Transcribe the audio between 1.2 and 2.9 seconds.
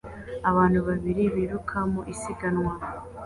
biruka mu isiganwa